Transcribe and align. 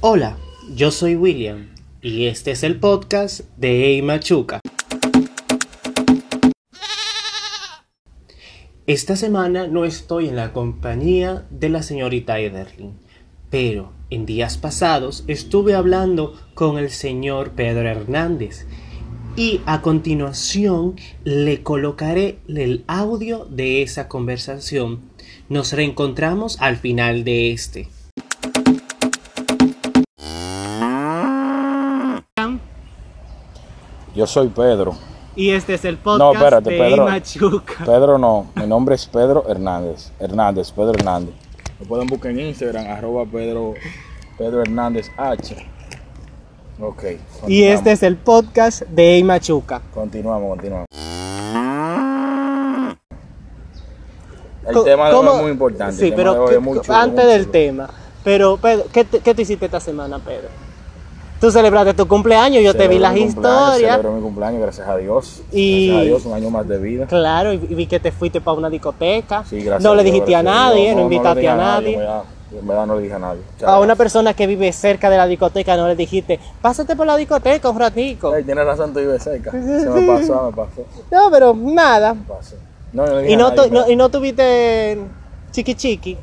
Hola, 0.00 0.38
yo 0.76 0.92
soy 0.92 1.16
William 1.16 1.70
y 2.00 2.26
este 2.26 2.52
es 2.52 2.62
el 2.62 2.78
podcast 2.78 3.40
de 3.56 3.86
Ey 3.86 4.00
Machuca. 4.00 4.60
Esta 8.86 9.16
semana 9.16 9.66
no 9.66 9.84
estoy 9.84 10.28
en 10.28 10.36
la 10.36 10.52
compañía 10.52 11.48
de 11.50 11.68
la 11.68 11.82
señorita 11.82 12.38
Ederlin, 12.38 12.94
pero 13.50 13.90
en 14.08 14.24
días 14.24 14.56
pasados 14.56 15.24
estuve 15.26 15.74
hablando 15.74 16.40
con 16.54 16.78
el 16.78 16.90
señor 16.90 17.50
Pedro 17.56 17.88
Hernández 17.88 18.66
y 19.34 19.62
a 19.66 19.82
continuación 19.82 20.94
le 21.24 21.64
colocaré 21.64 22.38
el 22.46 22.84
audio 22.86 23.46
de 23.46 23.82
esa 23.82 24.06
conversación. 24.06 25.00
Nos 25.48 25.72
reencontramos 25.72 26.56
al 26.60 26.76
final 26.76 27.24
de 27.24 27.50
este. 27.50 27.88
Yo 34.18 34.26
soy 34.26 34.48
Pedro. 34.48 34.96
Y 35.36 35.50
este 35.50 35.74
es 35.74 35.84
el 35.84 35.94
No, 35.94 36.02
podcast 36.02 36.34
espérate, 36.42 36.70
de 36.70 36.78
Pedro. 36.80 37.04
Machuca. 37.04 37.84
Pedro 37.84 38.18
no, 38.18 38.46
mi 38.56 38.66
nombre 38.66 38.96
es 38.96 39.06
Pedro 39.06 39.44
Hernández. 39.48 40.10
Hernández, 40.18 40.72
Pedro 40.72 40.94
Hernández. 40.94 41.34
Me 41.78 41.86
pueden 41.86 42.08
buscar 42.08 42.32
en 42.32 42.40
Instagram, 42.40 42.84
arroba 42.90 43.24
Pedro, 43.26 43.74
Pedro 44.36 44.62
Hernández 44.62 45.08
H. 45.16 45.54
Ok. 46.80 47.04
Y 47.46 47.62
este 47.62 47.92
es 47.92 48.02
el 48.02 48.16
podcast 48.16 48.82
de 48.88 49.14
Ey 49.14 49.22
Machuca. 49.22 49.82
Continuamos, 49.94 50.48
continuamos. 50.50 50.86
El 54.66 54.74
Co- 54.74 54.82
tema 54.82 55.10
de 55.10 55.14
hoy 55.14 55.16
¿cómo- 55.26 55.36
es 55.36 55.42
muy 55.42 55.50
importante. 55.52 55.94
Sí, 55.96 56.12
pero 56.16 56.44
que- 56.46 56.54
es 56.56 56.60
muy 56.60 56.80
chulo, 56.80 56.98
antes 56.98 57.24
del 57.24 57.48
tema. 57.52 57.88
Pero, 58.24 58.56
Pedro, 58.56 58.86
¿qué, 58.92 59.04
te- 59.04 59.20
qué 59.20 59.40
hiciste 59.40 59.66
esta 59.66 59.78
semana, 59.78 60.18
Pedro? 60.18 60.48
Tú 61.40 61.52
celebraste 61.52 61.94
tu 61.94 62.08
cumpleaños, 62.08 62.62
yo 62.64 62.74
te 62.74 62.88
vi 62.88 62.98
las 62.98 63.16
historias. 63.16 63.96
Celebré 63.96 64.10
mi 64.10 64.20
cumpleaños, 64.20 64.60
gracias 64.60 64.88
a 64.88 64.96
Dios. 64.96 65.42
Y- 65.52 65.86
Gracias 65.88 66.00
a 66.02 66.04
Dios, 66.04 66.26
un 66.26 66.32
año 66.34 66.50
más 66.50 66.66
de 66.66 66.78
vida. 66.78 67.06
Claro, 67.06 67.52
y 67.52 67.58
vi 67.58 67.86
que 67.86 68.00
te 68.00 68.10
fuiste 68.10 68.40
para 68.40 68.56
una 68.56 68.68
discoteca. 68.68 69.44
Sí, 69.44 69.60
gracias 69.60 69.82
no 69.84 69.94
le 69.94 70.02
dijiste 70.02 70.34
a 70.34 70.42
nadie, 70.42 70.94
no, 70.94 71.02
invitaste 71.02 71.48
a 71.48 71.54
nadie. 71.56 71.92
En 71.94 71.98
verdad, 72.00 72.22
en 72.60 72.66
verdad 72.66 72.86
no 72.86 72.96
le 72.96 73.02
dije 73.02 73.14
a 73.14 73.18
nadie. 73.20 73.40
Muchas 73.52 73.68
A 73.68 73.72
una 73.72 73.78
gracias. 73.78 73.98
persona 73.98 74.34
que 74.34 74.46
vive 74.48 74.72
cerca 74.72 75.10
de 75.10 75.16
la 75.16 75.26
discoteca 75.28 75.76
no 75.76 75.86
le 75.86 75.94
dijiste, 75.94 76.40
pásate 76.60 76.96
por 76.96 77.06
la 77.06 77.16
discoteca 77.16 77.70
un 77.70 77.78
ratico. 77.78 78.32
Tienes 78.44 78.64
razón, 78.64 78.92
te 78.92 79.00
vive 79.00 79.20
cerca. 79.20 79.52
Se 79.52 79.58
me 79.58 80.06
pasó, 80.08 80.50
me 80.50 80.56
pasó. 80.56 80.84
No, 81.12 81.30
pero 81.30 81.54
nada. 81.54 82.14
Me 82.14 82.22
pasó. 82.22 82.56
No, 82.92 83.06
no 83.06 83.12
le 83.14 83.18
dije 83.20 83.30
Y 83.30 83.34
a 83.34 83.38
no, 83.38 83.50
nadie, 83.50 83.68
tu- 83.68 83.74
no- 83.74 83.88
y 83.90 83.94
no 83.94 84.08
tuviste 84.08 84.98
chiqui 85.52 85.74
chiqui. 85.76 86.18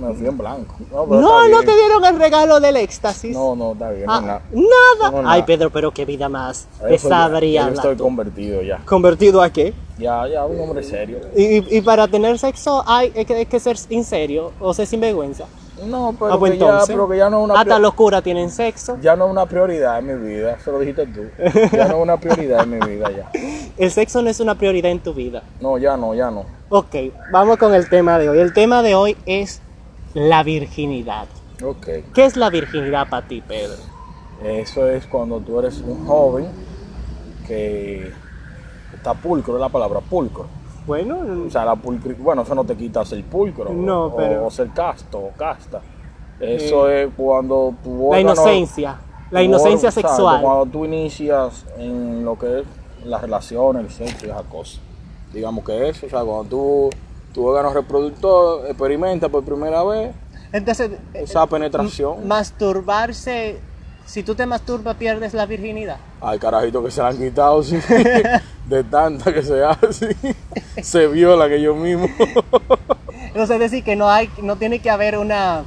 Me 0.00 0.12
fui 0.14 0.26
en 0.26 0.36
blanco. 0.36 0.74
No, 0.90 1.06
pero 1.06 1.20
No, 1.20 1.60
te 1.60 1.74
dieron 1.74 2.04
el 2.04 2.18
regalo 2.18 2.58
del 2.58 2.76
éxtasis. 2.76 3.32
No, 3.32 3.54
no, 3.54 3.72
está 3.72 3.90
bien. 3.90 4.04
Ah, 4.08 4.20
no, 4.20 4.26
nada. 4.26 4.42
nada. 4.52 5.22
No, 5.22 5.30
Ay. 5.30 5.42
Pedro, 5.44 5.70
pero 5.70 5.92
qué 5.92 6.04
vida 6.04 6.28
más 6.28 6.66
Yo 6.80 6.88
estoy 6.88 7.96
convertido 7.96 8.62
ya. 8.62 8.78
¿Convertido 8.84 9.40
a 9.40 9.50
qué? 9.50 9.72
Ya, 9.98 10.26
ya, 10.28 10.44
un 10.44 10.60
hombre 10.60 10.82
serio. 10.82 11.20
Y, 11.36 11.76
y- 11.76 11.80
para 11.80 12.08
tener 12.08 12.38
sexo 12.38 12.82
hay, 12.86 13.12
hay 13.16 13.24
que, 13.24 13.34
hay 13.34 13.46
que 13.46 13.60
ser 13.60 13.76
inserio 13.88 14.52
o 14.60 14.74
ser 14.74 14.86
sinvergüenza. 14.86 15.46
No, 15.84 16.14
pero, 16.18 16.32
Ah, 16.32 16.38
pues 16.38 16.52
que 16.52 16.58
ya, 16.58 16.80
pero 16.86 17.08
que 17.08 17.18
ya 17.18 17.28
no 17.28 17.38
es 17.40 17.44
una 17.50 17.60
hasta 17.60 17.78
los 17.78 17.92
curas 17.94 18.22
tienen 18.22 18.50
sexo. 18.50 18.96
ya 19.02 19.14
no 19.14 19.26
es 19.26 19.30
una 19.30 19.46
prioridad 19.46 19.98
en 19.98 20.06
mi 20.06 20.28
vida. 20.34 20.52
Eso 20.52 20.72
lo 20.72 20.78
dijiste 20.78 21.06
tú. 21.06 21.22
Ya 21.72 21.88
no 21.88 21.96
es 21.96 22.02
una 22.02 22.16
prioridad 22.16 22.62
en 22.62 22.70
mi 22.70 22.86
vida 22.86 23.10
ya. 23.10 23.30
El 23.76 23.90
sexo 23.90 24.22
no 24.22 24.30
es 24.30 24.40
una 24.40 24.54
prioridad 24.54 24.90
en 24.90 25.00
tu 25.00 25.12
vida. 25.12 25.42
No, 25.60 25.76
ya 25.76 25.96
no, 25.96 26.14
ya 26.14 26.30
no. 26.30 26.44
Ok, 26.70 26.94
vamos 27.30 27.58
con 27.58 27.74
el 27.74 27.88
tema 27.88 28.18
de 28.18 28.28
hoy. 28.30 28.38
El 28.38 28.52
tema 28.54 28.82
de 28.82 28.94
hoy 28.94 29.16
es 29.26 29.60
la 30.14 30.42
virginidad. 30.42 31.26
Ok. 31.62 31.86
¿Qué 32.14 32.24
es 32.24 32.36
la 32.36 32.48
virginidad 32.50 33.08
para 33.08 33.26
ti, 33.28 33.42
Pedro? 33.46 33.76
Eso 34.42 34.88
es 34.88 35.06
cuando 35.06 35.40
tú 35.40 35.58
eres 35.58 35.80
un 35.80 36.06
joven 36.06 36.46
que 37.46 38.10
está 38.94 39.14
pulcro, 39.14 39.54
es 39.54 39.60
la 39.60 39.68
palabra 39.68 40.00
pulcro. 40.00 40.46
Bueno, 40.86 41.18
O 41.46 41.50
sea, 41.50 41.64
la 41.64 41.74
pulcri- 41.74 42.16
bueno, 42.18 42.42
eso 42.42 42.54
no 42.54 42.64
te 42.64 42.76
quita 42.76 43.04
ser 43.04 43.22
pulcro 43.24 43.70
No, 43.72 44.06
o, 44.06 44.16
pero- 44.16 44.46
o 44.46 44.50
ser 44.50 44.68
casto 44.70 45.18
o 45.18 45.30
casta. 45.36 45.80
Eso 46.38 46.88
es 46.90 47.08
cuando 47.16 47.74
tu 47.82 47.90
la 47.98 48.04
órgano- 48.18 48.20
inocencia. 48.20 48.96
La 49.30 49.42
inocencia 49.42 49.88
órgano- 49.88 50.00
exacto, 50.00 50.08
sexual. 50.08 50.42
Cuando 50.42 50.66
tú 50.66 50.84
inicias 50.84 51.64
en 51.78 52.24
lo 52.24 52.38
que 52.38 52.60
es 52.60 52.66
las 53.04 53.20
relaciones, 53.22 53.84
el 53.84 53.90
sexo 53.90 54.26
y 54.26 54.30
esas 54.30 54.42
cosas. 54.44 54.80
Digamos 55.32 55.64
que 55.64 55.88
eso, 55.88 56.06
o 56.06 56.08
sea, 56.10 56.22
cuando 56.22 56.44
tú, 56.44 56.90
tu 57.34 57.46
órgano 57.46 57.72
reproductor 57.72 58.66
experimenta 58.66 59.28
por 59.28 59.42
primera 59.44 59.82
vez 59.82 60.14
Entonces, 60.52 60.90
esa 61.14 61.46
penetración. 61.46 62.26
masturbarse, 62.28 63.58
si 64.06 64.22
tú 64.22 64.34
te 64.34 64.46
masturbas, 64.46 64.96
pierdes 64.96 65.34
la 65.34 65.46
virginidad. 65.46 65.96
Al 66.20 66.38
carajito 66.38 66.82
que 66.84 66.90
se 66.90 67.02
la 67.02 67.08
han 67.08 67.18
quitado, 67.18 67.62
sí. 67.62 67.76
de 68.68 68.84
tanta 68.84 69.32
que 69.32 69.42
se 69.42 69.62
hace, 69.64 70.16
se 70.82 71.06
viola 71.06 71.48
que 71.48 71.60
yo 71.60 71.74
mismo. 71.74 72.08
Entonces, 73.28 73.54
es 73.54 73.60
decir, 73.70 73.84
que 73.84 73.96
no 73.96 74.08
hay, 74.10 74.30
no 74.42 74.56
tiene 74.56 74.78
que 74.80 74.90
haber 74.90 75.18
una, 75.18 75.64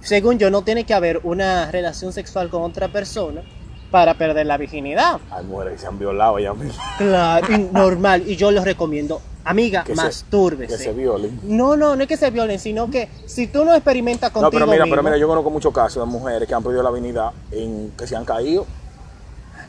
según 0.00 0.38
yo, 0.38 0.50
no 0.50 0.62
tiene 0.62 0.84
que 0.84 0.94
haber 0.94 1.20
una 1.24 1.70
relación 1.70 2.12
sexual 2.12 2.50
con 2.50 2.62
otra 2.62 2.88
persona 2.88 3.42
para 3.90 4.14
perder 4.14 4.46
la 4.46 4.56
virginidad. 4.58 5.20
Hay 5.30 5.44
mujeres 5.44 5.74
que 5.74 5.78
se 5.80 5.86
han 5.86 5.98
violado 5.98 6.38
ya 6.38 6.52
mismo. 6.54 6.80
Claro, 6.98 7.46
y 7.52 7.58
normal, 7.58 8.24
y 8.26 8.36
yo 8.36 8.50
los 8.50 8.64
recomiendo. 8.64 9.20
Amiga, 9.46 9.84
Que 9.84 9.94
se- 9.94 10.02
mastúrbese. 10.02 10.76
Que 10.76 10.82
se 10.82 10.92
violen. 10.92 11.38
No, 11.42 11.76
no, 11.76 11.96
no 11.96 12.02
es 12.02 12.08
que 12.08 12.16
se 12.16 12.30
violen, 12.30 12.58
sino 12.58 12.90
que 12.90 13.08
si 13.26 13.46
tú 13.46 13.62
no 13.64 13.74
experimentas 13.74 14.30
contigo 14.30 14.46
No, 14.46 14.50
pero 14.50 14.66
mira, 14.66 14.84
mismo, 14.84 14.92
pero 14.94 15.02
mira, 15.02 15.16
yo 15.18 15.28
conozco 15.28 15.50
muchos 15.50 15.72
casos 15.72 16.02
de 16.06 16.10
mujeres 16.10 16.48
que 16.48 16.54
han 16.54 16.62
perdido 16.62 16.82
la 16.82 16.90
virginidad 16.90 17.30
en 17.50 17.92
que 17.96 18.06
se 18.06 18.16
han 18.16 18.24
caído 18.24 18.66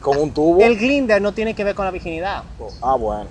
con 0.05 0.17
un 0.17 0.31
tubo. 0.31 0.61
el 0.61 0.77
glinder 0.77 1.21
no 1.21 1.31
tiene 1.33 1.53
que 1.55 1.63
ver 1.63 1.73
con 1.75 1.85
la 1.85 1.91
virginidad. 1.91 2.43
Ah, 2.81 2.95
bueno. 2.95 3.25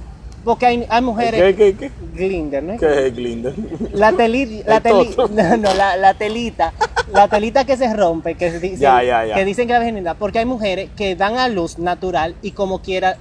Porque 0.44 0.66
hay, 0.66 0.84
hay 0.90 1.00
mujeres... 1.00 1.40
¿Qué, 1.40 1.54
qué, 1.54 1.74
qué? 1.76 1.90
Glinder, 2.14 2.62
¿no? 2.62 2.76
¿Qué 2.76 2.84
es 2.86 2.96
el 2.98 3.12
glinder? 3.14 3.54
La, 3.92 4.12
teli- 4.12 4.62
la, 4.66 4.76
El 4.76 4.82
teli- 4.82 5.16
no, 5.30 5.56
no, 5.56 5.74
la, 5.74 5.96
la 5.96 6.12
telita, 6.14 6.72
la 7.12 7.28
telita 7.28 7.64
que 7.64 7.76
se 7.78 7.94
rompe, 7.94 8.34
que 8.34 8.50
dicen, 8.58 8.78
Ya, 8.78 9.02
ya, 9.02 9.24
ya. 9.24 9.34
que 9.36 9.44
dicen 9.46 9.66
que 9.66 9.72
la 9.72 9.78
virginidad, 9.78 10.16
porque 10.18 10.40
hay 10.40 10.44
mujeres 10.44 10.90
que 10.96 11.16
dan 11.16 11.38
a 11.38 11.48
luz 11.48 11.78
natural 11.78 12.34
y 12.42 12.50
como 12.50 12.82
quiera 12.82 13.16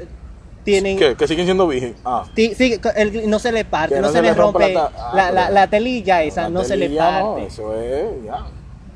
tienen, 0.65 0.97
¿Qué? 0.97 1.15
¿Que 1.15 1.27
siguen 1.27 1.45
siendo 1.45 1.65
virgen? 1.67 1.95
Ah. 2.03 2.25
ti- 2.33 2.55
sí, 2.55 2.77
el- 2.95 3.29
no 3.29 3.39
se 3.39 3.51
le 3.53 3.63
parte, 3.63 4.01
no, 4.01 4.09
se, 4.09 4.21
le 4.21 4.33
rompe, 4.33 4.73
la 4.73 4.89
ta- 4.89 4.91
ah, 4.97 5.31
la, 5.31 5.49
la- 5.49 5.67
telilla 5.67 6.23
esa, 6.23 6.49
no 6.49 6.63
se 6.65 6.75
le 6.75 6.85
telilla, 6.87 7.19
no, 7.21 7.35
parte, 7.35 7.47
eso 7.47 7.73
es, 7.79 8.05
ya. 8.25 8.45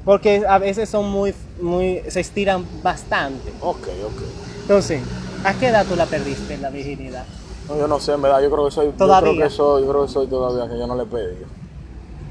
Porque 0.07 0.45
a 0.47 0.57
veces 0.57 0.88
son 0.88 1.09
muy, 1.12 1.35
muy, 1.62 2.01
se 2.07 2.22
estiran 2.22 2.66
bastante. 2.81 3.51
Ok, 3.59 3.90
ok. 4.06 4.22
Entonces, 4.62 5.01
¿a 5.44 5.53
qué 5.53 5.68
edad 5.68 5.85
tú 5.85 5.97
la 5.97 6.06
perdiste 6.06 6.57
la 6.59 6.69
virginidad? 6.69 7.25
No, 7.68 7.78
yo 7.78 7.90
no 7.90 8.00
sé, 8.00 8.13
en 8.13 8.22
verdad, 8.22 8.41
yo 8.41 8.50
creo 8.50 8.63
que 8.63 8.72
soy, 8.72 8.85
yo 8.85 8.91
Todavía. 8.94 9.34
creo 9.34 9.44
que 9.44 9.53
soy, 9.53 9.84
yo 9.84 9.90
creo 9.90 10.06
que 10.06 10.12
soy 10.13 10.28
todavía, 10.28 10.72
que 10.72 10.79
yo 10.79 10.88
no 10.88 10.96
le 10.96 11.06
pedí. 11.06 11.35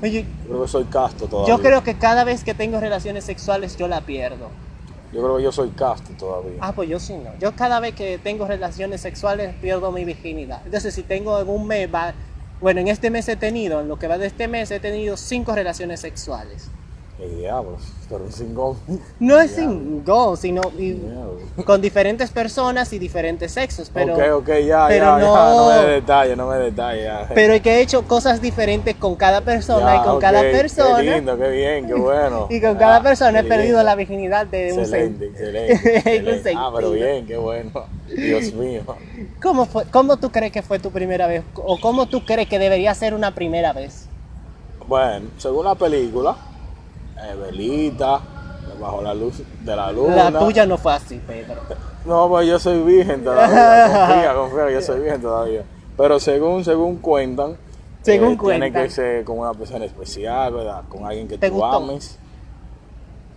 Oye, 0.03 0.23
Yo 0.45 0.49
creo 0.49 0.63
que 0.63 0.69
soy 0.69 0.85
casto 0.85 1.27
todavía. 1.27 1.55
yo 1.55 1.63
creo 1.63 1.85
que 1.85 1.99
cada 1.99 2.25
vez 2.25 2.45
que 2.45 2.55
tengo 2.55 2.81
relaciones 2.81 3.25
sexuales 3.25 3.77
yo 3.77 3.89
la 3.89 4.01
pierdo. 4.01 4.49
Yo 5.13 5.23
creo 5.23 5.37
que 5.37 5.43
yo 5.43 5.53
soy 5.53 5.69
casto 5.69 6.13
todavía. 6.19 6.57
Ah, 6.63 6.73
pues 6.73 6.89
yo 6.89 6.99
sí 6.99 7.13
no. 7.13 7.39
Yo 7.39 7.55
cada 7.57 7.79
vez 7.81 7.95
que 7.95 8.17
tengo 8.17 8.47
relaciones 8.47 9.03
sexuales 9.03 9.55
pierdo 9.61 9.93
mi 9.93 10.07
virginidad. 10.07 10.63
Entonces, 10.65 10.95
si 10.95 11.03
tengo 11.03 11.39
en 11.39 11.49
un 11.51 11.67
mes, 11.67 11.95
va... 11.95 12.15
bueno, 12.59 12.81
en 12.81 12.89
este 12.89 13.11
mes 13.11 13.29
he 13.29 13.37
tenido, 13.37 13.83
en 13.83 13.89
lo 13.89 13.99
que 13.99 14.09
va 14.09 14.17
de 14.17 14.29
este 14.29 14.49
mes 14.49 14.71
he 14.71 14.81
tenido 14.81 15.19
cinco 15.19 15.55
relaciones 15.55 16.01
sexuales. 16.01 16.71
Qué 17.19 17.27
diablos, 17.29 17.81
pero 18.11 18.25
un 18.25 18.33
cingón. 18.33 18.77
No 19.19 19.41
es 19.41 19.53
sin 19.53 20.05
go, 20.05 20.37
sino 20.37 20.61
y- 20.79 20.93
Diablo. 20.93 21.39
con 21.65 21.81
diferentes 21.81 22.31
personas 22.31 22.93
y 22.93 22.99
diferentes 22.99 23.53
sexos, 23.53 23.91
pero, 23.93 24.13
ok, 24.15 24.43
ok, 24.43 24.49
ya, 24.67 24.85
pero 24.87 25.05
ya, 25.07 25.19
no- 25.19 25.35
ya, 25.35 25.55
no 25.55 25.67
me 25.83 25.87
detalle, 25.93 26.37
no 26.37 26.47
me 26.49 26.57
detalle, 26.59 27.11
pero 27.35 27.55
es 27.55 27.63
que 27.63 27.77
he 27.77 27.81
hecho 27.81 28.03
cosas 28.07 28.43
diferentes 28.43 28.95
con 28.97 29.15
cada 29.17 29.41
persona 29.41 29.95
Ya, 29.95 30.01
y 30.03 30.05
con 30.05 30.21
cada 30.21 30.43
persona. 30.43 30.99
Qué 31.03 31.11
lindo, 31.15 31.39
qué 31.39 31.49
bien, 31.49 31.87
qué 31.87 31.95
bueno. 31.95 32.49
Y 32.51 32.61
con 32.61 32.77
Ah, 32.77 32.79
cada 32.79 33.03
persona 33.03 33.41
he 33.41 33.45
perdido 33.45 33.83
la 33.83 33.95
virginidad 33.95 34.47
de 34.47 34.75
un 34.75 34.81
Excelente, 34.81 35.27
excelente. 35.29 36.53
Ah, 36.55 36.71
pero 36.77 36.91
bien, 36.91 37.27
qué 37.27 37.39
bueno. 37.39 37.71
Dios 38.15 38.53
mío. 38.53 38.83
¿Cómo, 39.43 39.65
fue, 39.65 39.85
¿Cómo 39.91 40.19
tú 40.19 40.31
crees 40.31 40.53
que 40.53 40.61
fue 40.61 40.79
tu 40.79 40.91
primera 40.91 41.27
vez? 41.27 41.43
¿O 41.55 41.81
cómo 41.81 42.05
tú 42.07 42.27
crees 42.27 42.47
que 42.47 42.59
debería 42.59 42.95
ser 42.95 43.15
una 43.15 43.35
primera 43.35 43.73
vez? 43.73 44.07
Bueno, 44.87 45.29
según 45.39 45.65
la 45.65 45.75
película, 45.75 46.37
eh, 47.23 47.35
velita, 47.35 48.21
bajo 48.81 49.03
la 49.03 49.15
luz 49.15 49.43
de 49.63 49.77
la 49.77 49.91
luna. 49.93 50.31
La 50.31 50.39
tuya 50.39 50.67
no 50.67 50.77
fue 50.79 50.93
así, 50.95 51.21
Pedro. 51.27 51.61
No, 52.07 52.29
pues 52.29 52.47
yo 52.47 52.57
soy 52.61 52.81
virgen 52.85 53.25
todavía. 53.25 54.07
Confía, 54.07 54.35
confía, 54.35 54.71
yo 54.71 54.81
soy 54.81 55.01
virgen 55.01 55.21
todavía. 55.21 55.65
Pero 55.97 56.21
según, 56.21 56.65
según 56.65 56.99
cuentan, 56.99 57.57
Según 58.03 58.35
eh, 58.35 58.39
tiene 58.41 58.73
que 58.73 58.89
ser 58.91 59.25
con 59.25 59.41
una 59.41 59.53
persona 59.53 59.85
especial, 59.87 60.53
¿verdad? 60.55 60.83
Con 60.89 61.05
alguien 61.05 61.27
que 61.27 61.37
¿Te 61.37 61.49
tú 61.49 61.55
gustó? 61.57 61.79
ames. 61.79 62.17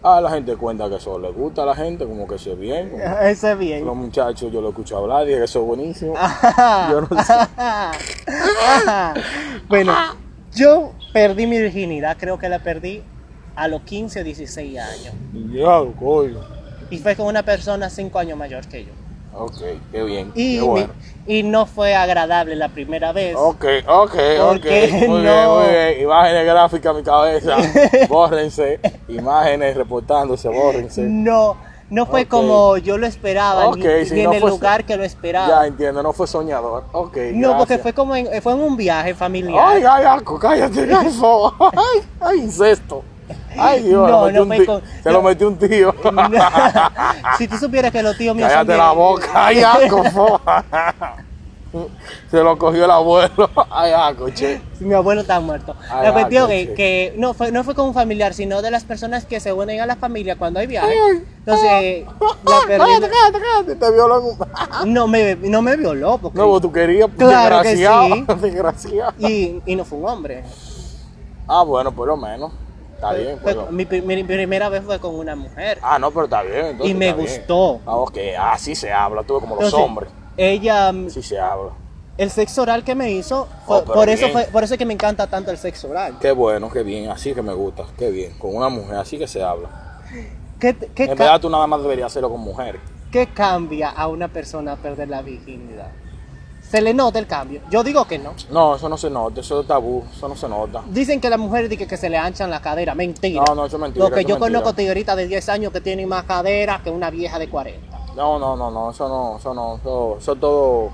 Ah, 0.03 0.21
la 0.21 0.29
gente 0.29 0.55
cuenta 0.55 0.87
que 0.87 0.97
eso 0.97 1.17
le 1.17 1.31
gusta 1.31 1.63
a 1.63 1.65
la 1.65 1.73
gente, 1.75 2.05
como 2.05 2.27
que 2.27 2.35
es 2.35 2.59
bien. 2.59 2.89
como- 2.91 3.03
Eso 3.23 3.47
es 3.49 3.57
bien. 3.57 3.83
Los 3.85 3.95
muchachos 3.95 4.51
yo 4.51 4.61
lo 4.61 4.69
escucho 4.69 4.97
hablar, 4.97 5.25
dije 5.25 5.39
que 5.39 5.45
eso 5.45 5.61
es 5.61 5.65
buenísimo. 5.65 6.13
Ajá. 6.15 6.91
Yo 6.91 7.01
no 7.01 7.23
sé. 7.23 7.33
Ajá. 7.57 9.13
bueno, 9.67 9.93
yo 10.53 10.91
perdí 11.11 11.47
mi 11.47 11.57
virginidad, 11.59 12.17
creo 12.19 12.37
que 12.37 12.49
la 12.49 12.59
perdí 12.59 13.03
a 13.59 13.67
los 13.67 13.81
15 13.81 14.21
o 14.21 14.23
16 14.23 14.79
años. 14.79 15.13
Coño. 15.99 16.39
Y 16.89 16.97
fue 16.97 17.15
con 17.15 17.27
una 17.27 17.43
persona 17.43 17.89
5 17.89 18.17
años 18.19 18.37
mayor 18.37 18.65
que 18.67 18.85
yo. 18.85 18.91
Ok, 19.33 19.61
qué 19.91 20.03
bien. 20.03 20.31
Y, 20.33 20.55
qué 20.55 20.61
bueno. 20.61 20.87
mi- 21.27 21.33
y 21.39 21.43
no 21.43 21.67
fue 21.67 21.93
agradable 21.93 22.55
la 22.55 22.69
primera 22.69 23.11
vez. 23.11 23.35
Ok, 23.37 23.63
ok, 23.87 24.15
ok. 24.41 24.65
Muy 25.07 25.21
bien, 25.21 25.47
muy 25.49 25.67
bien. 25.69 26.01
Imágenes 26.01 26.45
gráficas 26.45 26.91
en 26.91 26.97
mi 26.97 27.03
cabeza. 27.03 27.57
bórrense. 28.09 28.79
Imágenes 29.07 29.77
reportándose, 29.77 30.49
bórrense. 30.49 31.03
No, 31.03 31.57
no 31.91 32.07
fue 32.07 32.25
como 32.25 32.77
yo 32.77 32.97
lo 32.97 33.05
esperaba, 33.05 33.65
ni- 33.75 33.81
Ok, 33.83 33.87
ni, 33.99 34.05
si 34.07 34.19
en 34.19 34.25
no 34.25 34.33
el 34.33 34.39
fue- 34.41 34.49
lugar 34.49 34.83
que 34.83 34.97
lo 34.97 35.03
esperaba. 35.03 35.47
Ya 35.47 35.67
entiendo, 35.67 36.01
no 36.01 36.11
fue 36.11 36.25
soñador. 36.25 36.85
Ok. 36.91 37.17
no, 37.33 37.55
porque 37.57 37.77
fue 37.77 37.93
como 37.93 38.15
en, 38.15 38.41
fue 38.41 38.53
en 38.53 38.59
un 38.61 38.75
viaje 38.75 39.13
familiar. 39.13 39.63
Ay, 39.75 39.83
ay, 39.87 40.05
Aco, 40.05 40.39
cállate, 40.39 40.81
ay, 40.97 41.07
ay, 41.61 42.01
ay, 42.19 42.37
incesto. 42.39 43.03
Ay, 43.57 43.83
Dios, 43.83 44.09
No, 44.09 44.31
no 44.31 44.45
fue 44.45 44.65
con- 44.65 44.81
se 45.03 45.09
no. 45.09 45.13
lo 45.17 45.21
metió 45.23 45.47
un 45.47 45.57
tío. 45.57 45.93
si 47.37 47.47
tú 47.47 47.57
supieras 47.57 47.91
que 47.91 48.01
los 48.03 48.17
tíos 48.17 48.35
míos 48.35 48.49
son 48.49 48.57
Cállate 48.57 48.71
de- 48.73 48.77
la 48.77 48.91
boca, 48.91 49.27
ay, 49.33 49.61
fo. 50.11 50.41
Se 52.31 52.41
lo 52.43 52.57
cogió 52.57 52.85
el 52.85 52.89
abuelo. 52.91 53.47
Ay, 53.69 53.91
Aco, 53.95 54.29
che. 54.31 54.59
Mi 54.79 54.95
abuelo 54.95 55.21
está 55.21 55.39
muerto. 55.39 55.75
Ay, 55.91 56.07
la 56.07 56.13
cuestión 56.13 56.49
ah, 56.49 56.53
es 56.55 56.69
sí. 56.69 56.73
que 56.73 57.13
no 57.17 57.35
fue, 57.35 57.51
no 57.51 57.63
fue 57.63 57.75
con 57.75 57.85
un 57.85 57.93
familiar, 57.93 58.33
sino 58.33 58.63
de 58.63 58.71
las 58.71 58.83
personas 58.85 59.25
que 59.25 59.39
se 59.39 59.53
unen 59.53 59.79
a 59.79 59.85
la 59.85 59.95
familia 59.95 60.35
cuando 60.35 60.59
hay 60.59 60.65
viaje. 60.65 60.95
Entonces, 61.37 62.05
la 62.07 62.15
Cállate, 62.43 62.67
perdí. 62.67 63.11
cállate, 63.11 63.39
cállate, 63.39 63.75
te 63.75 63.91
violó. 63.91 64.23
No 64.87 65.07
me, 65.07 65.35
no 65.35 65.61
me 65.61 65.77
violó, 65.77 66.17
porque- 66.17 66.39
No, 66.39 66.59
tú 66.59 66.71
querías, 66.71 67.07
Claro 67.15 67.61
que 67.61 67.69
desgraciado, 67.69 68.15
sí. 68.15 68.25
desgraciado. 68.41 69.13
y, 69.19 69.61
y 69.67 69.75
no 69.75 69.85
fue 69.85 69.99
un 69.99 70.09
hombre. 70.09 70.43
Ah, 71.47 71.61
bueno, 71.63 71.91
por 71.91 72.07
lo 72.07 72.17
menos. 72.17 72.51
Está 72.99 73.13
bien, 73.13 73.39
pues. 73.41 73.55
mi, 73.71 73.85
pri- 73.85 74.01
mi 74.01 74.23
primera 74.25 74.67
vez 74.67 74.83
fue 74.83 74.99
con 74.99 75.15
una 75.15 75.33
mujer. 75.33 75.79
Ah, 75.81 75.97
no, 75.97 76.11
pero 76.11 76.25
está 76.25 76.41
bien. 76.43 76.65
entonces 76.65 76.91
Y 76.93 76.93
me 76.97 77.13
gustó. 77.13 77.79
Ah, 77.85 77.95
ok, 77.95 78.17
así 78.37 78.75
se 78.75 78.91
habla, 78.91 79.23
tú 79.23 79.35
ves 79.35 79.41
como 79.43 79.55
los 79.55 79.73
hombres. 79.73 80.09
Ella, 80.35 80.91
mm, 80.91 81.07
Así 81.07 81.21
se 81.23 81.39
habla. 81.39 81.71
el 82.17 82.29
sexo 82.29 82.61
oral 82.63 82.83
que 82.83 82.95
me 82.95 83.11
hizo, 83.11 83.47
fue- 83.65 83.77
Oh, 83.77 83.81
pero 83.83 83.93
por, 83.93 84.09
eso 84.09 84.27
fue, 84.29 84.43
por 84.45 84.63
eso 84.65 84.73
es 84.73 84.77
que 84.77 84.85
me 84.85 84.93
encanta 84.93 85.27
tanto 85.27 85.49
el 85.49 85.57
sexo 85.57 85.89
oral. 85.89 86.17
Qué 86.19 86.31
bueno, 86.33 86.69
qué 86.69 86.83
bien, 86.83 87.09
así 87.09 87.33
que 87.33 87.41
me 87.41 87.53
gusta, 87.53 87.85
qué 87.97 88.11
bien. 88.11 88.37
Con 88.37 88.53
una 88.53 88.67
mujer, 88.67 88.95
así 88.97 89.17
que 89.17 89.27
se 89.27 89.41
habla. 89.41 89.69
¿Qué, 90.59 90.75
qué, 90.93 91.03
En 91.05 91.17
verdad 91.17 91.39
tú 91.39 91.49
nada 91.49 91.65
más 91.67 91.81
deberías 91.81 92.07
hacerlo 92.07 92.29
con 92.29 92.41
mujeres. 92.41 92.81
qué 93.13 93.27
cambia 93.27 93.89
a 93.89 94.07
una 94.09 94.27
persona 94.27 94.75
perder 94.75 95.07
la 95.07 95.21
virginidad? 95.21 95.91
¿Se 96.69 96.81
le 96.81 96.93
nota 96.93 97.17
el 97.17 97.25
cambio? 97.25 97.61
Yo 97.71 97.83
digo 97.83 98.05
que 98.05 98.19
no. 98.19 98.33
No, 98.51 98.75
eso 98.75 98.87
no 98.87 98.95
se 98.95 99.09
nota, 99.09 99.41
eso 99.41 99.61
es 99.61 99.67
tabú, 99.67 100.03
eso 100.15 100.27
no 100.27 100.35
se 100.35 100.47
nota. 100.47 100.83
Dicen 100.87 101.19
que 101.19 101.27
las 101.27 101.39
mujeres 101.39 101.67
dicen 101.67 101.87
que 101.87 101.97
se 101.97 102.11
le 102.11 102.17
anchan 102.17 102.51
la 102.51 102.61
cadera. 102.61 102.93
Mentira. 102.93 103.43
No, 103.47 103.55
no, 103.55 103.65
eso 103.65 103.77
es 103.77 103.81
mentira. 103.81 104.05
Porque 104.05 104.23
yo 104.23 104.35
es 104.35 104.39
mentira. 104.39 104.59
conozco 104.61 104.75
tigritas 104.75 105.17
de 105.17 105.27
10 105.27 105.49
años 105.49 105.73
que 105.73 105.81
tienen 105.81 106.07
más 106.07 106.25
cadera 106.25 106.81
que 106.83 106.91
una 106.91 107.09
vieja 107.09 107.39
de 107.39 107.49
40. 107.49 107.99
No, 108.15 108.37
no, 108.37 108.55
no, 108.55 108.69
no, 108.69 108.91
eso 108.91 109.09
no, 109.09 109.37
eso 109.37 109.53
no, 109.55 109.77
eso, 109.77 110.17
eso 110.19 110.35
todo, 110.35 110.89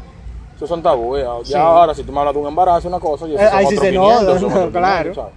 eso 0.56 0.66
son 0.66 0.82
tabú. 0.82 1.18
Ya, 1.18 1.26
Sí. 1.44 1.52
Ya 1.52 1.62
ahora, 1.64 1.94
si 1.94 2.04
tú 2.04 2.12
me 2.14 2.20
hablas 2.20 2.36
de 2.36 2.40
un 2.40 2.48
embarazo, 2.48 2.88
una 2.88 3.00
cosa, 3.02 3.28
yo 3.28 3.38
Eh, 3.38 3.50
ahí 3.52 3.66
sí 3.68 3.76
se 3.76 3.92
nota, 3.92 4.40
no, 4.40 4.72
claro. 4.72 5.32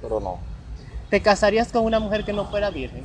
Pero 0.00 0.20
no. 0.20 0.38
¿Te 1.10 1.20
casarías 1.20 1.70
con 1.70 1.84
una 1.84 2.00
mujer 2.00 2.24
que 2.24 2.32
no 2.32 2.46
fuera 2.46 2.70
virgen? 2.70 3.04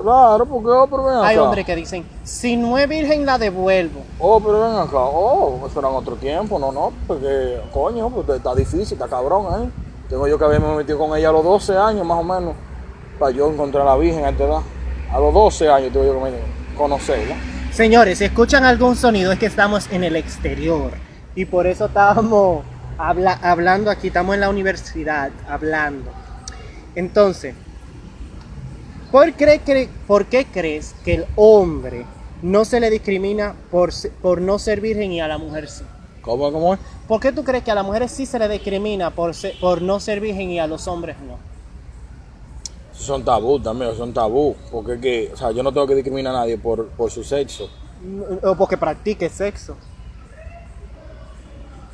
Claro, 0.00 0.46
porque, 0.46 0.68
oh, 0.70 0.86
pero 0.88 1.04
ven 1.04 1.16
acá. 1.16 1.26
Hay 1.28 1.36
hombres 1.38 1.66
que 1.66 1.74
dicen, 1.76 2.06
si 2.22 2.56
no 2.56 2.78
es 2.78 2.88
virgen 2.88 3.26
la 3.26 3.36
devuelvo. 3.38 4.00
Oh, 4.18 4.38
pero 4.40 4.60
ven 4.60 4.76
acá, 4.78 4.98
oh, 4.98 5.66
eso 5.66 5.78
era 5.80 5.88
en 5.88 5.94
otro 5.96 6.14
tiempo, 6.16 6.58
no, 6.58 6.70
no, 6.72 6.92
porque, 7.06 7.60
coño, 7.72 8.08
pues 8.10 8.28
está 8.28 8.54
difícil, 8.54 8.92
está 8.92 9.08
cabrón, 9.08 9.46
¿eh? 9.66 9.70
Tengo 10.08 10.26
yo 10.28 10.38
que 10.38 10.44
haberme 10.44 10.74
metido 10.76 10.98
con 10.98 11.16
ella 11.18 11.28
a 11.28 11.32
los 11.32 11.44
12 11.44 11.76
años, 11.76 12.06
más 12.06 12.18
o 12.18 12.22
menos, 12.22 12.54
para 13.18 13.32
yo 13.32 13.50
encontrar 13.50 13.82
a 13.86 13.90
la 13.90 13.96
Virgen 13.96 14.24
a 14.24 14.30
esta 14.30 14.44
edad. 14.44 14.60
A 15.12 15.18
los 15.18 15.34
12 15.34 15.68
años 15.68 15.92
tengo 15.92 16.06
yo 16.06 16.14
que 16.14 16.30
me- 16.30 16.76
conocerla. 16.76 17.34
Señores, 17.72 18.18
si 18.18 18.24
escuchan 18.24 18.64
algún 18.64 18.94
sonido 18.96 19.32
es 19.32 19.38
que 19.38 19.46
estamos 19.46 19.90
en 19.90 20.04
el 20.04 20.14
exterior. 20.16 20.92
Y 21.34 21.44
por 21.44 21.66
eso 21.66 21.86
estábamos 21.86 22.64
habla- 22.96 23.38
hablando 23.42 23.90
aquí, 23.90 24.06
estamos 24.08 24.34
en 24.34 24.40
la 24.40 24.48
universidad 24.48 25.30
hablando. 25.48 26.10
Entonces, 26.94 27.54
¿por, 29.10 29.32
qué 29.34 29.60
cre- 29.64 29.88
por 30.06 30.26
qué 30.26 30.44
crees 30.46 30.94
que 31.04 31.14
el 31.14 31.26
hombre 31.36 32.04
no 32.42 32.64
se 32.64 32.80
le 32.80 32.90
discrimina 32.90 33.54
por, 33.70 33.90
por 34.22 34.40
no 34.40 34.58
ser 34.58 34.80
virgen 34.80 35.12
y 35.12 35.20
a 35.20 35.28
la 35.28 35.38
mujer 35.38 35.68
sí? 35.68 35.84
¿Cómo, 36.22 36.52
cómo 36.52 36.74
es? 36.74 36.80
¿Por 37.06 37.20
qué 37.20 37.32
tú 37.32 37.42
crees 37.42 37.64
que 37.64 37.70
a 37.70 37.74
las 37.74 37.84
mujeres 37.84 38.10
sí 38.10 38.26
se 38.26 38.38
le 38.38 38.48
discrimina 38.48 39.10
por, 39.10 39.32
por 39.60 39.80
no 39.82 39.98
ser 40.00 40.20
virgen 40.20 40.50
y 40.50 40.58
a 40.60 40.66
los 40.66 40.86
hombres 40.86 41.16
no? 41.26 41.36
Son 42.92 43.24
tabú 43.24 43.60
también, 43.60 43.96
son 43.96 44.12
tabú, 44.12 44.56
porque 44.72 44.98
que, 45.00 45.30
o 45.32 45.36
sea, 45.36 45.52
yo 45.52 45.62
no 45.62 45.72
tengo 45.72 45.86
que 45.86 45.94
discriminar 45.94 46.34
a 46.34 46.40
nadie 46.40 46.58
por, 46.58 46.88
por 46.88 47.10
su 47.10 47.22
sexo. 47.22 47.70
O 48.42 48.54
porque 48.56 48.76
practique 48.76 49.28
sexo. 49.28 49.76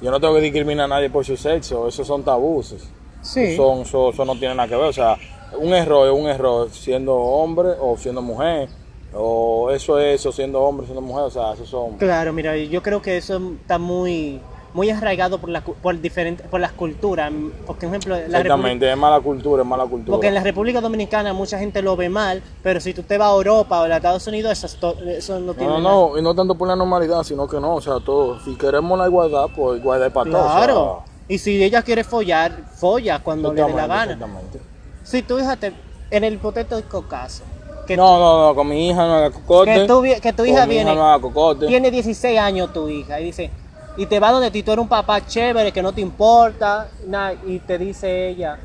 Yo 0.01 0.11
no 0.11 0.19
tengo 0.21 0.35
que 0.35 0.41
discriminar 0.41 0.87
a 0.87 0.89
nadie 0.89 1.11
por 1.11 1.25
su 1.25 1.37
sexo, 1.37 1.87
esos 1.89 2.07
son 2.07 2.23
tabús. 2.25 2.75
Sí. 3.23 3.57
Son, 3.57 3.81
eso, 3.83 4.11
eso 4.11 4.25
no 4.25 4.35
tiene 4.39 4.55
nada 4.55 4.69
que 4.69 4.77
ver, 4.77 4.87
o 4.87 4.93
sea, 4.93 5.17
un 5.59 5.73
error 5.75 6.07
es 6.09 6.21
un 6.21 6.29
error 6.29 6.69
siendo 6.71 7.15
hombre 7.17 7.71
o 7.81 7.97
siendo 7.97 8.23
mujer, 8.23 8.69
o 9.13 9.71
eso 9.71 9.99
es 9.99 10.21
eso 10.21 10.33
siendo 10.33 10.61
hombre, 10.63 10.87
siendo 10.87 11.01
mujer, 11.01 11.25
o 11.25 11.31
sea, 11.31 11.53
esos 11.53 11.69
son... 11.69 11.97
Claro, 11.99 12.33
mira, 12.33 12.57
yo 12.57 12.83
creo 12.83 13.01
que 13.01 13.17
eso 13.17 13.41
está 13.61 13.79
muy, 13.79 14.41
muy 14.73 14.91
arraigado 14.91 15.39
por, 15.39 15.51
la, 15.51 15.61
por, 15.63 16.01
diferentes, 16.01 16.47
por 16.49 16.59
las 16.59 16.73
culturas. 16.73 17.31
Por 17.65 17.77
ejemplo, 17.77 18.15
la 18.15 18.17
República, 18.23 18.39
Exactamente, 18.39 18.91
es 18.91 18.97
mala 18.97 19.21
cultura, 19.21 19.63
es 19.63 19.69
mala 19.69 19.85
cultura. 19.85 20.17
porque 20.17 20.27
en 20.29 20.35
la 20.35 20.43
República 20.43 20.81
Dominicana 20.81 21.33
mucha 21.33 21.59
gente 21.61 21.81
lo 21.81 21.95
ve 21.97 22.09
mal, 22.09 22.43
pero 22.63 22.81
si 22.81 22.93
tú 22.93 23.03
te 23.05 23.17
vas 23.19 23.31
a 23.31 23.35
Europa 23.35 23.81
o 23.81 23.85
a 23.85 23.97
Estados 23.97 24.27
Unidos, 24.27 24.51
eso, 24.53 24.67
es 24.67 24.75
to- 24.77 24.97
eso 25.07 25.39
no 25.39 25.55
tiene 25.55 25.73
No, 25.75 25.81
no, 26.11 26.19
y 26.19 26.23
no 26.23 26.35
tanto 26.35 26.57
por 26.57 26.67
la 26.67 26.75
normalidad, 26.75 27.23
sino 27.23 27.47
que 27.47 27.61
no, 27.61 27.77
o 27.77 27.81
sea, 27.81 28.01
todo, 28.05 28.41
si 28.41 28.57
queremos 28.57 28.99
la 28.99 29.07
igualdad, 29.07 29.47
pues 29.55 29.81
igualdad 29.81 30.11
para 30.11 30.31
todos. 30.31 30.45
o 30.45 30.49
sea, 30.49 30.57
Claro. 30.65 31.03
Y 31.27 31.39
si 31.39 31.63
ella 31.63 31.81
quiere 31.83 32.05
follar, 32.05 32.53
folla 32.77 33.21
cuando 33.21 33.51
le 33.55 33.63
dé 33.63 33.73
la 33.73 33.87
gana. 33.87 34.13
exactamente. 34.13 34.59
Si 35.05 35.23
tu 35.23 35.39
hija 35.39 35.57
te, 35.57 35.73
en 36.11 36.25
el 36.25 36.35
hipotético 36.35 37.03
caso, 37.03 37.45
que, 37.87 37.97
No, 37.97 38.19
no, 38.19 38.49
no, 38.49 38.55
con 38.55 38.67
mi 38.69 38.89
hija 38.89 39.07
no 39.07 39.15
haga 39.17 39.31
cocote. 39.31 39.73
que, 39.73 39.87
tu, 39.87 40.03
que 40.03 40.33
tu 40.33 40.45
hija 40.45 40.67
viene, 40.67 40.95
no 40.95 41.07
haga 41.07 41.21
cocote. 41.21 41.67
tiene 41.67 41.91
16 41.91 42.39
años 42.39 42.73
tu 42.73 42.89
hija 42.89 43.21
y 43.21 43.25
dice, 43.25 43.51
y 43.97 44.07
te 44.07 44.19
va 44.19 44.33
donde 44.33 44.51
ti, 44.51 44.63
tú 44.63 44.73
eres 44.73 44.83
un 44.83 44.89
papá 44.89 45.25
chévere, 45.25 45.71
que 45.71 45.83
no 45.83 45.93
te 45.93 46.01
importa, 46.01 46.89
nada, 47.07 47.35
y 47.47 47.59
te 47.61 47.79
dice 47.79 48.29
ella, 48.29 48.59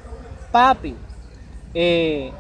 papi, 0.51 0.95
eh, 1.73 2.31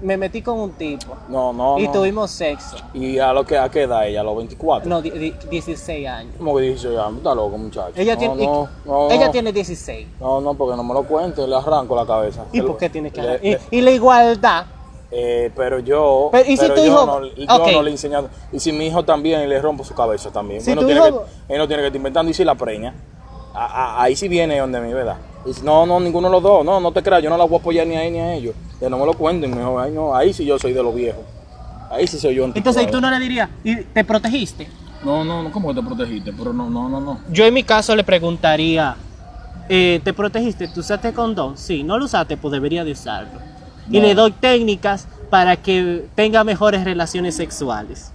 me 0.00 0.16
metí 0.16 0.42
con 0.42 0.58
un 0.60 0.72
tipo 0.72 1.16
No, 1.28 1.52
no, 1.52 1.78
y 1.78 1.86
no. 1.86 1.92
tuvimos 1.92 2.30
sexo. 2.30 2.76
¿Y 2.94 3.18
a 3.18 3.32
lo 3.32 3.44
que 3.44 3.58
a 3.58 3.68
qué 3.68 3.82
edad 3.82 4.06
ella? 4.06 4.20
¿A 4.20 4.24
los 4.24 4.36
24? 4.36 4.88
No, 4.88 5.02
di- 5.02 5.10
di- 5.10 5.34
16 5.50 6.06
años. 6.06 6.34
¿Cómo 6.38 6.56
que 6.56 6.62
dice 6.62 6.92
ya? 6.92 7.08
Está 7.08 7.34
loco, 7.34 7.58
muchacho. 7.58 7.92
Ella, 7.96 8.14
no, 8.14 8.18
tiene, 8.20 8.46
no, 8.46 8.68
no, 8.84 9.10
ella 9.10 9.30
tiene 9.30 9.52
16. 9.52 10.06
No, 10.20 10.40
no, 10.40 10.54
porque 10.54 10.76
no 10.76 10.84
me 10.84 10.94
lo 10.94 11.02
cuente, 11.04 11.46
le 11.46 11.56
arranco 11.56 11.96
la 11.96 12.06
cabeza. 12.06 12.44
¿Y 12.52 12.60
por 12.62 12.76
qué 12.76 12.88
tiene 12.90 13.10
que 13.10 13.20
le- 13.22 13.40
y, 13.42 13.50
le- 13.52 13.60
y 13.70 13.80
la 13.80 13.90
igualdad. 13.90 14.66
eh, 15.10 15.50
pero 15.56 15.78
yo, 15.80 16.28
Pero, 16.32 16.50
¿y 16.50 16.56
si 16.56 16.68
tu 16.68 16.74
yo, 16.76 16.84
hijo- 16.84 17.06
no, 17.06 17.24
yo 17.26 17.72
no 17.72 17.82
le 17.82 17.88
he 17.88 17.92
enseñado. 17.92 18.28
Y 18.52 18.60
si 18.60 18.72
mi 18.72 18.86
hijo 18.86 19.04
también 19.04 19.48
le 19.48 19.60
rompo 19.60 19.82
su 19.84 19.94
cabeza 19.94 20.30
también. 20.30 20.60
Si 20.60 20.70
él, 20.70 20.76
no 20.76 20.84
tiene 20.84 21.00
hijo- 21.00 21.24
que, 21.48 21.54
él 21.54 21.58
no 21.58 21.66
tiene 21.66 21.82
que 21.82 21.86
estar 21.88 21.96
inventando 21.96 22.30
y 22.30 22.34
si 22.34 22.44
la 22.44 22.54
preña. 22.54 22.94
a- 23.54 23.64
a- 23.96 24.02
ahí 24.02 24.14
sí 24.14 24.28
viene 24.28 24.58
donde 24.60 24.80
mí, 24.80 24.92
¿verdad? 24.92 25.16
Y 25.44 25.48
dice, 25.48 25.62
no, 25.64 25.86
no, 25.86 26.00
ninguno 26.00 26.28
de 26.28 26.32
los 26.32 26.42
dos. 26.42 26.64
No, 26.64 26.80
no 26.80 26.92
te 26.92 27.02
creas, 27.02 27.22
yo 27.22 27.30
no 27.30 27.36
la 27.36 27.44
voy 27.44 27.56
a 27.56 27.60
apoyar 27.60 27.86
ni 27.86 27.96
a 27.96 28.04
él 28.04 28.12
ni 28.12 28.18
a 28.18 28.34
ellos. 28.34 28.54
Que 28.78 28.88
no 28.88 28.98
me 28.98 29.06
lo 29.06 29.14
cuenten, 29.14 29.54
mejor. 29.54 29.82
Ahí, 29.82 29.92
no, 29.92 30.14
ahí 30.14 30.32
sí 30.32 30.44
yo 30.44 30.58
soy 30.58 30.72
de 30.72 30.82
los 30.82 30.94
viejos. 30.94 31.22
Ahí 31.90 32.06
sí 32.06 32.18
soy 32.18 32.34
yo. 32.34 32.44
Entonces, 32.44 32.82
¿y 32.82 32.86
tú 32.86 33.00
no 33.00 33.10
le 33.10 33.18
dirías, 33.18 33.48
¿y 33.64 33.76
te 33.76 34.04
protegiste? 34.04 34.68
No, 35.04 35.24
no, 35.24 35.42
no, 35.42 35.52
¿cómo 35.52 35.68
que 35.68 35.80
te 35.80 35.86
protegiste? 35.86 36.32
Pero 36.32 36.52
no, 36.52 36.68
no, 36.68 36.88
no, 36.88 37.00
no. 37.00 37.20
Yo 37.30 37.44
en 37.44 37.54
mi 37.54 37.62
caso 37.62 37.94
le 37.94 38.04
preguntaría, 38.04 38.96
eh, 39.68 40.00
¿te 40.02 40.12
protegiste? 40.12 40.68
¿Tú 40.68 40.80
usaste 40.80 41.12
condón? 41.12 41.56
Sí, 41.56 41.82
no 41.82 41.98
lo 41.98 42.04
usaste, 42.04 42.36
pues 42.36 42.52
debería 42.52 42.84
de 42.84 42.92
usarlo. 42.92 43.40
Y 43.90 44.00
le 44.00 44.14
doy 44.14 44.32
técnicas 44.32 45.08
para 45.30 45.56
que 45.56 46.06
tenga 46.14 46.44
mejores 46.44 46.84
relaciones 46.84 47.36
sexuales. 47.36 48.12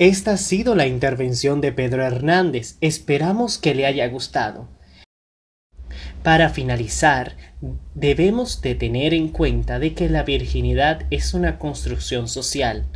Esta 0.00 0.32
ha 0.32 0.36
sido 0.38 0.74
la 0.74 0.88
intervención 0.88 1.60
de 1.60 1.70
Pedro 1.70 2.04
Hernández. 2.04 2.78
Esperamos 2.80 3.58
que 3.58 3.76
le 3.76 3.86
haya 3.86 4.08
gustado. 4.08 4.68
Para 6.24 6.48
finalizar, 6.48 7.36
debemos 7.94 8.60
de 8.60 8.74
tener 8.74 9.14
en 9.14 9.28
cuenta 9.28 9.78
de 9.78 9.94
que 9.94 10.08
la 10.08 10.24
virginidad 10.24 11.04
es 11.10 11.32
una 11.32 11.60
construcción 11.60 12.26
social. 12.26 12.86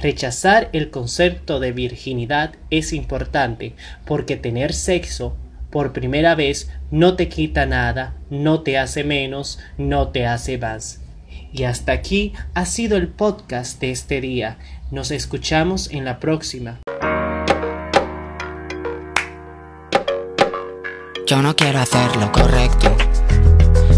Rechazar 0.00 0.70
el 0.72 0.90
concepto 0.90 1.60
de 1.60 1.70
virginidad 1.70 2.54
es 2.70 2.92
importante 2.92 3.74
porque 4.04 4.36
tener 4.36 4.72
sexo 4.72 5.36
por 5.70 5.92
primera 5.92 6.34
vez 6.34 6.68
no 6.90 7.14
te 7.14 7.28
quita 7.28 7.64
nada, 7.64 8.16
no 8.28 8.62
te 8.62 8.76
hace 8.76 9.04
menos, 9.04 9.60
no 9.78 10.08
te 10.08 10.26
hace 10.26 10.58
más. 10.58 11.00
Y 11.52 11.64
hasta 11.64 11.92
aquí 11.92 12.32
ha 12.54 12.64
sido 12.64 12.96
el 12.96 13.08
podcast 13.08 13.80
de 13.80 13.90
este 13.90 14.20
día. 14.20 14.58
Nos 14.90 15.12
escuchamos 15.12 15.88
en 15.92 16.04
la 16.04 16.18
próxima. 16.18 16.80
Yo 21.28 21.42
no 21.42 21.54
quiero 21.54 21.78
hacer 21.78 22.16
lo 22.16 22.32
correcto. 22.32 22.96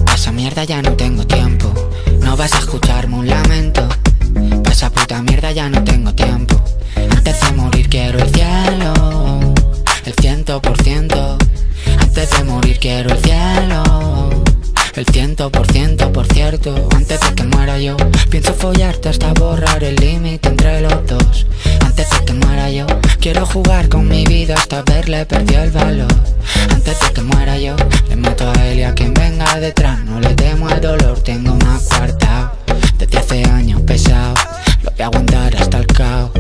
Pa' 0.05 0.15
esa 0.15 0.33
mierda 0.33 0.65
ya 0.65 0.83
no 0.83 0.93
tengo 0.93 1.27
tiempo. 1.27 1.73
No 2.21 2.37
vas 2.37 2.53
a 2.53 2.59
escucharme 2.59 3.17
un 3.17 3.27
lamento. 3.27 3.89
Pa' 4.65 4.71
esa 4.71 4.91
puta 4.91 5.23
mierda 5.23 5.51
ya 5.53 5.71
no 5.71 5.83
tengo 5.83 6.15
tiempo. 6.15 6.63
Antes 7.11 7.41
de 7.41 7.53
morir 7.53 7.89
quiero 7.89 8.19
el 8.19 8.29
cielo. 8.29 9.55
El 10.05 10.13
ciento 10.21 10.61
por 10.61 10.77
ciento. 10.83 11.39
Antes 12.01 12.31
de 12.37 12.45
morir 12.45 12.79
quiero 12.79 13.15
el 13.15 13.19
cielo. 13.19 14.32
El 15.05 15.13
ciento 15.13 15.51
por 15.51 15.67
ciento, 15.67 16.13
por 16.13 16.33
cierto, 16.33 16.89
antes 16.95 17.19
de 17.19 17.35
que 17.35 17.43
muera 17.43 17.77
yo 17.77 17.97
Pienso 18.31 18.55
follarte 18.55 19.09
hasta 19.09 19.33
borrar 19.33 19.83
el 19.83 19.97
límite 19.97 20.49
entre 20.49 20.81
los 20.81 21.05
dos. 21.09 21.45
Antes 21.85 22.09
de 22.09 22.25
que 22.25 22.33
muera 22.35 22.71
yo 22.71 22.87
Quiero 23.19 23.45
jugar 23.45 23.89
con 23.89 24.07
mi 24.07 24.25
vida 24.25 24.55
hasta 24.55 24.83
verle 24.83 25.27
perdió 25.27 25.61
el 25.61 25.73
valor. 25.73 26.15
Antes 26.71 27.01
de 27.01 27.13
que 27.15 27.21
muera 27.21 27.59
yo 27.59 27.75
Le 28.09 28.15
mato 28.15 28.49
a 28.49 28.67
él 28.69 28.79
y 28.79 28.83
a 28.85 28.95
quien 28.95 29.13
venga 29.13 29.59
detrás. 29.59 29.99
No 30.05 30.21
le 30.21 30.35
temo 30.35 30.69
al 30.69 30.81
dolor, 30.81 31.19
tengo 31.19 31.53
una 31.53 31.81
cuarta 31.89 32.53
Desde 32.97 33.19
hace 33.19 33.45
años 33.47 33.81
pesado 33.81 34.35
Lo 34.85 34.91
voy 34.93 35.01
a 35.01 35.07
aguantar 35.07 35.57
hasta 35.57 35.79
el 35.79 35.87
caos 35.89 36.31